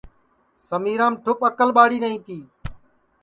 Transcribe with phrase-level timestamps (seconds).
[0.67, 2.37] سمیرام ٹُھپ اکل ٻاڑِ نائی تی